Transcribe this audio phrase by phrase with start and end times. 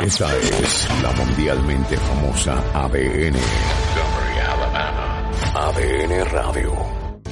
[0.00, 3.36] Esta es la mundialmente famosa ADN.
[5.54, 6.72] ADN Radio.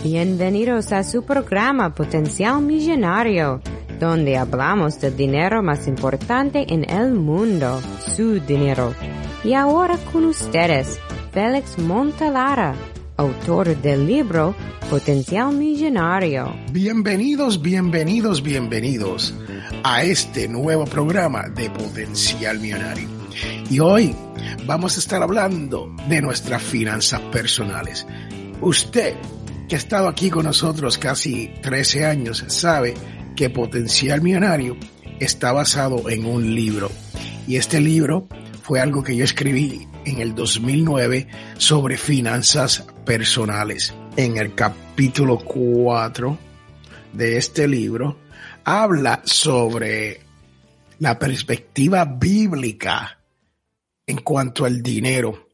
[0.04, 3.60] Bienvenidos a su programa Potencial Millonario,
[3.98, 7.80] donde hablamos del dinero más importante en el mundo,
[8.14, 8.94] su dinero.
[9.42, 11.00] Y ahora con ustedes,
[11.32, 12.74] Félix Montalara,
[13.16, 14.54] autor del libro
[14.90, 16.54] Potencial Millonario.
[16.72, 19.34] Bienvenidos, bienvenidos, bienvenidos
[19.82, 23.08] a este nuevo programa de Potencial Millonario.
[23.70, 24.14] Y hoy
[24.66, 28.06] vamos a estar hablando de nuestras finanzas personales.
[28.60, 29.14] Usted
[29.68, 32.94] que ha estado aquí con nosotros casi 13 años sabe
[33.36, 34.76] que Potencial Millonario
[35.18, 36.90] está basado en un libro.
[37.46, 38.26] Y este libro
[38.62, 41.26] fue algo que yo escribí en el 2009
[41.56, 43.94] sobre finanzas personales.
[44.16, 46.36] En el capítulo 4
[47.12, 48.18] de este libro
[48.64, 50.20] habla sobre
[50.98, 53.18] la perspectiva bíblica
[54.06, 55.48] en cuanto al dinero.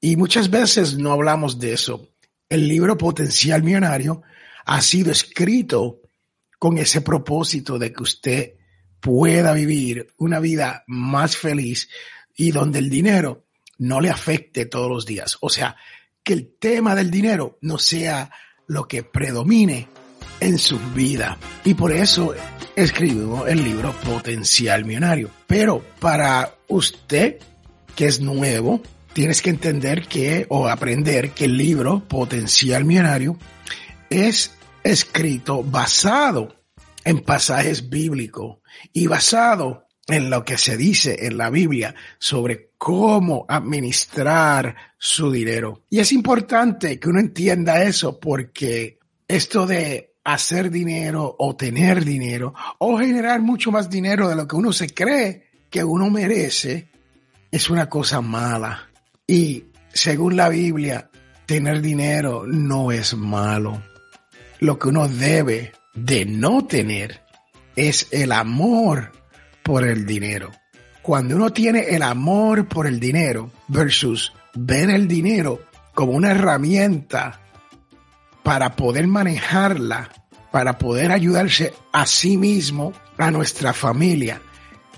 [0.00, 2.08] Y muchas veces no hablamos de eso.
[2.48, 4.22] El libro Potencial Millonario
[4.64, 6.00] ha sido escrito
[6.58, 8.52] con ese propósito de que usted
[9.00, 11.88] pueda vivir una vida más feliz
[12.36, 13.44] y donde el dinero
[13.78, 15.38] no le afecte todos los días.
[15.40, 15.76] O sea,
[16.22, 18.30] que el tema del dinero no sea
[18.68, 19.88] lo que predomine
[20.42, 21.38] en su vida.
[21.64, 22.34] Y por eso
[22.74, 25.30] escribo el libro Potencial Millonario.
[25.46, 27.38] Pero para usted
[27.94, 28.82] que es nuevo,
[29.12, 33.38] tienes que entender que o aprender que el libro Potencial Millonario
[34.10, 36.56] es escrito basado
[37.04, 38.58] en pasajes bíblicos
[38.92, 45.84] y basado en lo que se dice en la Biblia sobre cómo administrar su dinero.
[45.88, 48.98] Y es importante que uno entienda eso porque
[49.28, 54.56] esto de hacer dinero o tener dinero o generar mucho más dinero de lo que
[54.56, 56.88] uno se cree que uno merece
[57.50, 58.90] es una cosa mala.
[59.26, 61.10] Y según la Biblia,
[61.46, 63.82] tener dinero no es malo.
[64.60, 67.22] Lo que uno debe de no tener
[67.76, 69.12] es el amor
[69.62, 70.50] por el dinero.
[71.02, 75.62] Cuando uno tiene el amor por el dinero versus ver el dinero
[75.94, 77.40] como una herramienta
[78.42, 80.10] para poder manejarla,
[80.52, 84.40] para poder ayudarse a sí mismo, a nuestra familia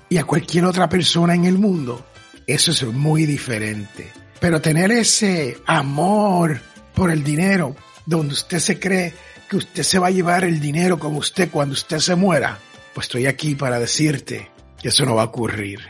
[0.09, 2.05] y a cualquier otra persona en el mundo,
[2.47, 4.13] eso es muy diferente.
[4.41, 6.61] Pero tener ese amor
[6.95, 9.15] por el dinero, donde usted se cree
[9.49, 12.59] que usted se va a llevar el dinero con usted cuando usted se muera,
[12.93, 14.51] pues estoy aquí para decirte
[14.81, 15.81] que eso no va a ocurrir.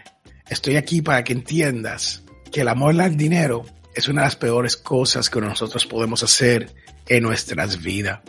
[0.49, 3.65] Estoy aquí para que entiendas que el amor al dinero
[3.95, 6.75] es una de las peores cosas que nosotros podemos hacer
[7.09, 8.21] en nuestras vidas.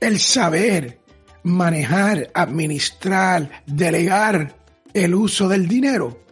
[0.00, 0.98] El saber
[1.42, 4.56] manejar, administrar, delegar
[4.92, 6.24] el uso del dinero,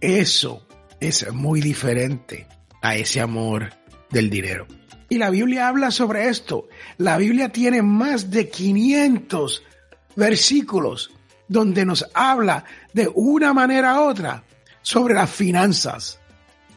[0.00, 0.66] eso
[1.00, 2.46] es muy diferente
[2.82, 3.70] a ese amor
[4.10, 4.66] del dinero.
[5.08, 6.68] Y la Biblia habla sobre esto.
[6.98, 9.62] La Biblia tiene más de 500
[10.16, 11.10] versículos
[11.48, 14.44] donde nos habla de una manera u otra
[14.82, 16.20] sobre las finanzas.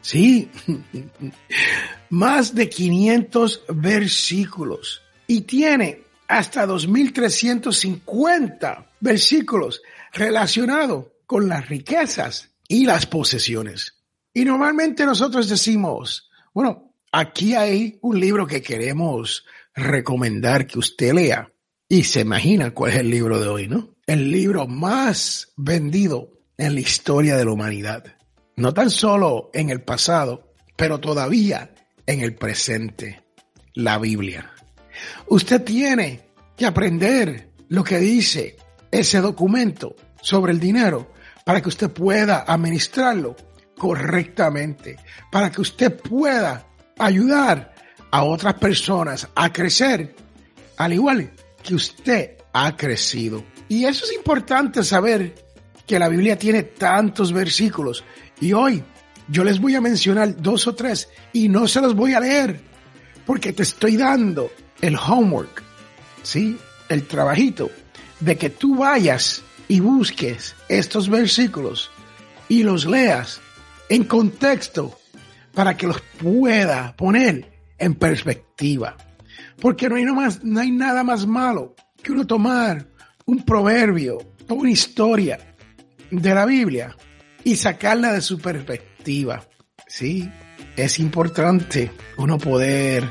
[0.00, 0.50] Sí,
[2.10, 13.06] más de 500 versículos y tiene hasta 2350 versículos relacionados con las riquezas y las
[13.06, 13.98] posesiones.
[14.34, 19.44] Y normalmente nosotros decimos, bueno, aquí hay un libro que queremos
[19.74, 21.48] recomendar que usted lea.
[21.88, 23.94] Y se imagina cuál es el libro de hoy, ¿no?
[24.06, 28.16] El libro más vendido en la historia de la humanidad.
[28.56, 31.74] No tan solo en el pasado, pero todavía
[32.06, 33.22] en el presente.
[33.74, 34.52] La Biblia.
[35.26, 38.56] Usted tiene que aprender lo que dice
[38.90, 41.12] ese documento sobre el dinero
[41.44, 43.36] para que usted pueda administrarlo
[43.76, 44.96] correctamente,
[45.30, 46.66] para que usted pueda
[46.98, 47.74] ayudar
[48.10, 50.14] a otras personas a crecer,
[50.76, 51.32] al igual
[51.62, 53.42] que usted ha crecido.
[53.68, 55.34] Y eso es importante saber
[55.86, 58.04] que la Biblia tiene tantos versículos.
[58.40, 58.84] Y hoy
[59.28, 62.60] yo les voy a mencionar dos o tres y no se los voy a leer
[63.24, 64.50] porque te estoy dando
[64.82, 65.62] el homework,
[66.22, 66.58] ¿sí?
[66.90, 67.70] El trabajito
[68.20, 71.90] de que tú vayas y busques estos versículos
[72.48, 73.40] y los leas
[73.88, 74.98] en contexto
[75.54, 78.96] para que los pueda poner en perspectiva.
[79.60, 82.86] Porque no hay, no, hay nada más malo que uno tomar
[83.26, 84.18] un proverbio
[84.48, 85.54] o una historia
[86.10, 86.96] de la Biblia
[87.44, 89.44] y sacarla de su perspectiva.
[89.86, 90.30] Sí,
[90.76, 93.08] es importante uno poder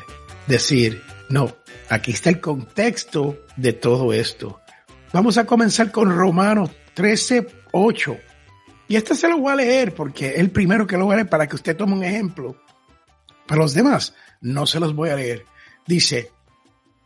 [0.47, 1.01] decir,
[1.31, 1.55] no,
[1.89, 4.59] aquí está el contexto de todo esto.
[5.13, 8.17] Vamos a comenzar con Romanos 13, 8.
[8.89, 11.17] Y este se lo voy a leer porque es el primero que lo voy a
[11.17, 12.61] leer para que usted tome un ejemplo.
[13.47, 15.45] Para los demás, no se los voy a leer.
[15.87, 16.31] Dice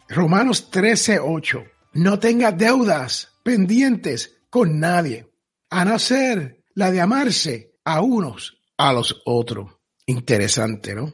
[0.10, 1.64] Romanos 13, 8.
[1.94, 5.32] No tenga deudas pendientes con nadie,
[5.70, 9.72] a no ser la de amarse a unos a los otros.
[10.08, 11.14] Interesante, ¿no?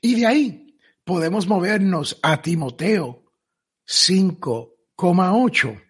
[0.00, 0.63] Y de ahí
[1.04, 3.22] podemos movernos a Timoteo
[3.86, 5.80] 5,8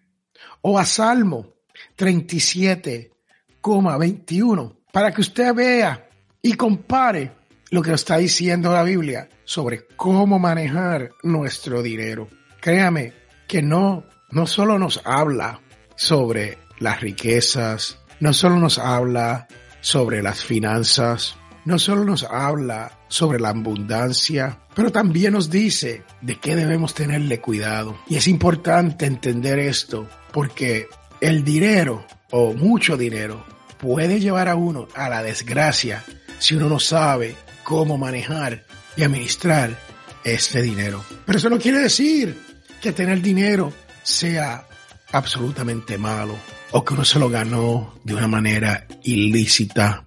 [0.61, 1.55] o a Salmo
[1.97, 6.09] 37,21 para que usted vea
[6.41, 7.31] y compare
[7.71, 12.29] lo que está diciendo la Biblia sobre cómo manejar nuestro dinero.
[12.61, 13.13] Créame
[13.47, 15.59] que no, no solo nos habla
[15.95, 19.47] sobre las riquezas, no solo nos habla
[19.81, 26.37] sobre las finanzas, no solo nos habla sobre la abundancia, pero también nos dice de
[26.37, 27.97] qué debemos tenerle cuidado.
[28.09, 30.89] Y es importante entender esto porque
[31.21, 33.45] el dinero o mucho dinero
[33.77, 36.03] puede llevar a uno a la desgracia
[36.39, 38.65] si uno no sabe cómo manejar
[38.97, 39.79] y administrar
[40.25, 41.01] este dinero.
[41.25, 42.37] Pero eso no quiere decir
[42.81, 43.71] que tener dinero
[44.03, 44.67] sea
[45.13, 46.35] absolutamente malo
[46.71, 50.05] o que uno se lo ganó de una manera ilícita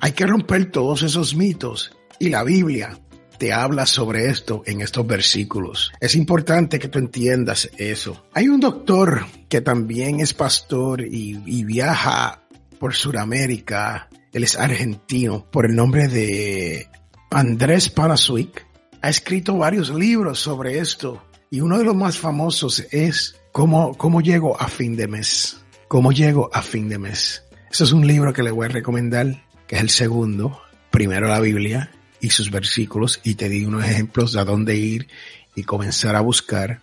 [0.00, 2.98] hay que romper todos esos mitos y la Biblia
[3.38, 5.92] te habla sobre esto en estos versículos.
[6.00, 8.24] Es importante que tú entiendas eso.
[8.34, 12.42] Hay un doctor que también es pastor y, viaja
[12.78, 14.08] por Sudamérica.
[14.32, 16.88] Él es argentino por el nombre de
[17.30, 18.66] Andrés Panasuik.
[19.00, 24.20] Ha escrito varios libros sobre esto y uno de los más famosos es Cómo, cómo
[24.20, 25.60] llego a fin de mes.
[25.88, 27.44] Cómo llego a fin de mes.
[27.70, 30.60] Eso es un libro que le voy a recomendar que es el segundo,
[30.90, 35.08] primero la Biblia y sus versículos, y te di unos ejemplos de a dónde ir
[35.54, 36.80] y comenzar a buscar,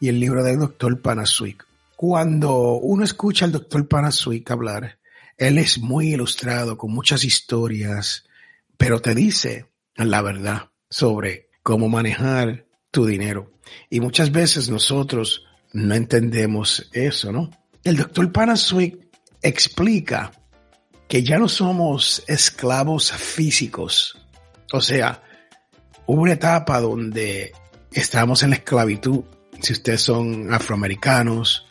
[0.00, 1.66] y el libro del doctor Panasuik.
[1.96, 4.98] Cuando uno escucha al doctor Panasuik hablar,
[5.36, 8.24] él es muy ilustrado con muchas historias,
[8.76, 9.66] pero te dice
[9.96, 13.52] la verdad sobre cómo manejar tu dinero.
[13.90, 17.50] Y muchas veces nosotros no entendemos eso, ¿no?
[17.82, 18.98] El doctor Panasuik
[19.42, 20.32] explica
[21.08, 24.23] que ya no somos esclavos físicos.
[24.72, 25.22] O sea,
[26.06, 27.52] hubo una etapa donde
[27.92, 29.24] estábamos en la esclavitud.
[29.60, 31.66] Si ustedes son afroamericanos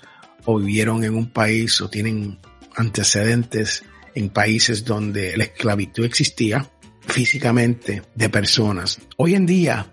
[0.45, 2.39] o vivieron en un país o tienen
[2.75, 3.83] antecedentes
[4.15, 6.69] en países donde la esclavitud existía
[7.01, 8.99] físicamente de personas.
[9.17, 9.87] Hoy en día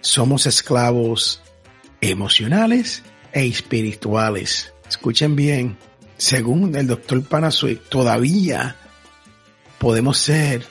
[0.00, 1.42] somos esclavos
[2.00, 3.02] emocionales
[3.32, 4.72] e espirituales.
[4.88, 5.76] Escuchen bien,
[6.16, 8.76] según el doctor Panasui, todavía
[9.78, 10.66] podemos ser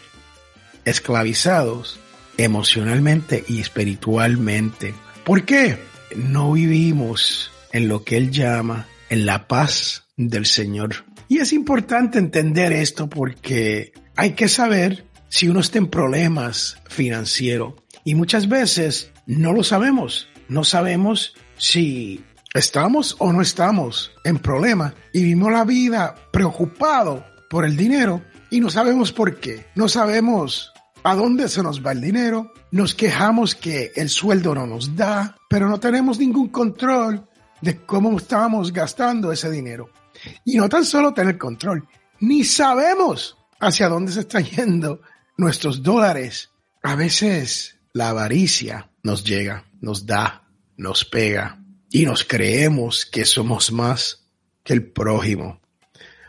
[0.85, 1.99] esclavizados
[2.37, 4.93] emocionalmente y espiritualmente.
[5.23, 5.79] ¿Por qué?
[6.15, 11.05] No vivimos en lo que Él llama en la paz del Señor.
[11.27, 17.73] Y es importante entender esto porque hay que saber si uno está en problemas financieros.
[18.03, 20.27] Y muchas veces no lo sabemos.
[20.47, 22.23] No sabemos si
[22.53, 28.59] estamos o no estamos en problemas y vivimos la vida preocupado por el dinero y
[28.59, 29.65] no sabemos por qué.
[29.75, 30.71] No sabemos
[31.05, 32.51] a dónde se nos va el dinero.
[32.71, 37.23] Nos quejamos que el sueldo no nos da, pero no tenemos ningún control
[37.61, 39.91] de cómo estamos gastando ese dinero.
[40.43, 41.87] Y no tan solo tener control,
[42.21, 45.01] ni sabemos hacia dónde se están yendo
[45.37, 46.49] nuestros dólares.
[46.81, 53.71] A veces la avaricia nos llega, nos da, nos pega y nos creemos que somos
[53.71, 54.25] más
[54.63, 55.61] que el prójimo.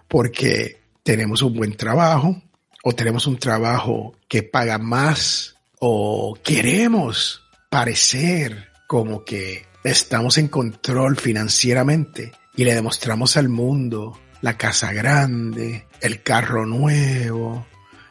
[0.07, 2.43] Porque tenemos un buen trabajo
[2.89, 11.17] o tenemos un trabajo que paga más o queremos parecer como que estamos en control
[11.17, 17.67] financieramente y le demostramos al mundo la casa grande, el carro nuevo,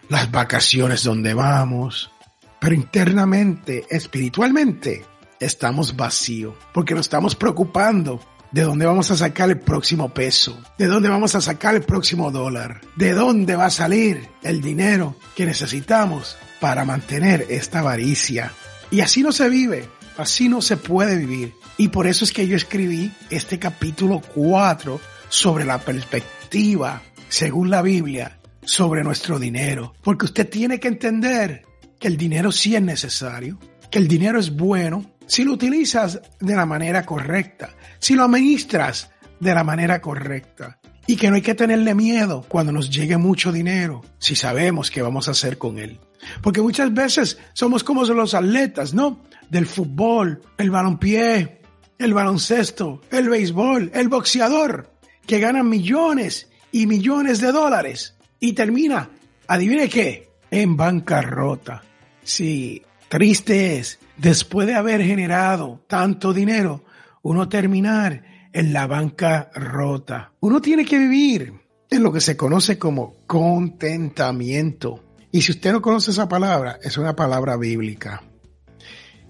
[0.10, 2.12] las vacaciones donde vamos,
[2.60, 5.06] pero internamente, espiritualmente,
[5.40, 8.20] estamos vacíos porque nos estamos preocupando
[8.56, 10.58] ¿De dónde vamos a sacar el próximo peso?
[10.78, 12.80] ¿De dónde vamos a sacar el próximo dólar?
[12.96, 18.54] ¿De dónde va a salir el dinero que necesitamos para mantener esta avaricia?
[18.92, 21.54] Y así no se vive, así no se puede vivir.
[21.76, 27.82] Y por eso es que yo escribí este capítulo 4 sobre la perspectiva, según la
[27.82, 29.96] Biblia, sobre nuestro dinero.
[30.02, 31.64] Porque usted tiene que entender
[32.00, 33.60] que el dinero sí es necesario,
[33.92, 39.12] que el dinero es bueno, si lo utilizas de la manera correcta, si lo administras
[39.40, 40.80] de la manera correcta.
[41.08, 45.04] Y que no hay que tenerle miedo cuando nos llegue mucho dinero, si sabemos qué
[45.04, 46.00] vamos a hacer con él.
[46.42, 49.22] Porque muchas veces somos como los atletas, ¿no?
[49.50, 51.62] Del fútbol, el balonpié,
[52.00, 54.92] el baloncesto, el béisbol, el boxeador,
[55.28, 58.14] que ganan millones y millones de dólares.
[58.40, 59.10] y termina,
[59.48, 61.84] adivine qué, en bancarrota.
[62.24, 66.84] Sí, triste es, después de haber generado tanto dinero,
[67.22, 70.32] uno terminar en la bancarrota.
[70.40, 71.54] Uno tiene que vivir
[71.90, 75.04] en lo que se conoce como contentamiento.
[75.32, 78.24] Y si usted no conoce esa palabra, es una palabra bíblica.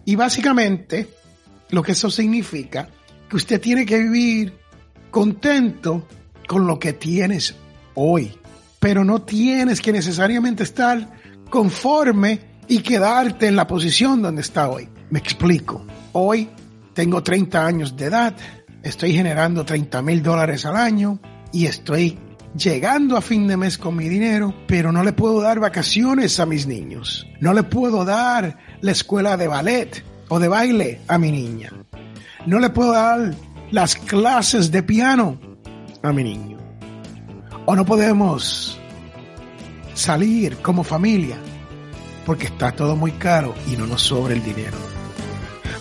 [0.05, 1.07] Y básicamente,
[1.71, 2.89] lo que eso significa,
[3.27, 4.53] que usted tiene que vivir
[5.09, 6.07] contento
[6.47, 7.55] con lo que tienes
[7.95, 8.37] hoy.
[8.79, 11.09] Pero no tienes que necesariamente estar
[11.49, 14.89] conforme y quedarte en la posición donde está hoy.
[15.09, 15.85] Me explico.
[16.13, 16.49] Hoy
[16.93, 18.35] tengo 30 años de edad,
[18.83, 21.19] estoy generando 30 mil dólares al año
[21.51, 22.17] y estoy
[22.55, 26.45] llegando a fin de mes con mi dinero, pero no le puedo dar vacaciones a
[26.45, 27.27] mis niños.
[27.41, 31.71] No le puedo dar la escuela de ballet o de baile a mi niña.
[32.45, 33.33] No le puedo dar
[33.71, 35.39] las clases de piano
[36.01, 36.57] a mi niño.
[37.65, 38.79] O no podemos
[39.93, 41.37] salir como familia
[42.25, 44.77] porque está todo muy caro y no nos sobra el dinero.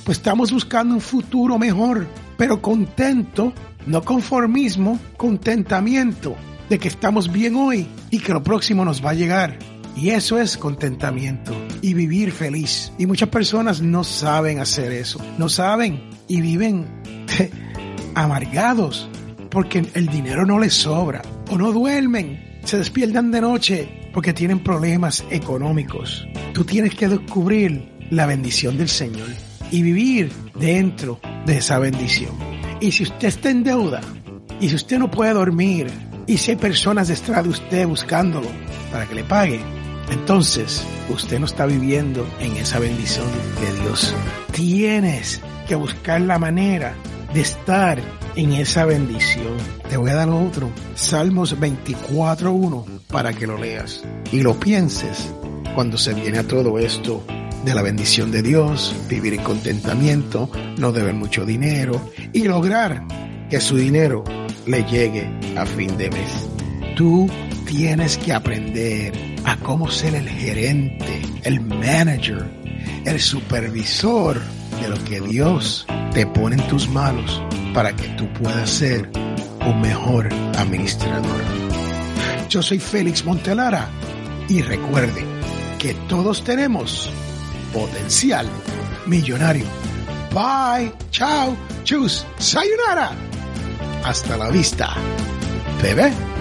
[0.05, 3.53] Pues estamos buscando un futuro mejor, pero contento,
[3.87, 6.37] no conformismo, contentamiento
[6.69, 9.59] de que estamos bien hoy y que lo próximo nos va a llegar.
[9.97, 12.93] Y eso es contentamiento y vivir feliz.
[12.99, 15.21] Y muchas personas no saben hacer eso.
[15.39, 16.87] No saben y viven
[18.15, 19.09] amargados
[19.51, 21.23] porque el dinero no les sobra.
[21.51, 22.61] O no duermen.
[22.65, 26.27] Se despiertan de noche porque tienen problemas económicos.
[26.55, 29.29] Tú tienes que descubrir la bendición del Señor
[29.71, 32.33] y vivir dentro de esa bendición.
[32.81, 34.01] Y si usted está en deuda,
[34.61, 35.91] y si usted no puede dormir,
[36.27, 38.49] y si hay personas detrás de usted buscándolo
[38.93, 39.61] para que le pague,
[40.11, 43.27] entonces usted no está viviendo en esa bendición
[43.61, 44.15] de Dios.
[44.53, 46.95] Tienes que buscar la manera
[47.33, 47.99] de estar
[48.37, 49.57] en esa bendición.
[49.89, 55.33] Te voy a dar otro, Salmos 24.1, para que lo leas y lo pienses
[55.75, 57.25] cuando se viene a todo esto
[57.65, 63.05] de la bendición de Dios, vivir en contentamiento, no deber mucho dinero y lograr
[63.49, 64.25] que su dinero
[64.67, 66.49] le llegue a fin de mes.
[66.97, 67.29] Tú
[67.67, 69.13] tienes que aprender
[69.45, 72.45] a cómo ser el gerente, el manager,
[73.05, 74.41] el supervisor
[74.81, 77.43] de lo que Dios te pone en tus manos
[77.75, 79.11] para que tú puedas ser
[79.67, 81.43] un mejor administrador.
[82.49, 83.89] Yo soy Félix Montelara
[84.49, 85.25] y recuerde
[85.79, 87.11] que todos tenemos
[87.73, 88.47] potencial
[89.07, 89.67] millonario.
[90.33, 93.11] Bye, chao, chus, sayonara.
[94.05, 94.95] Hasta la vista,
[95.83, 96.34] bebé.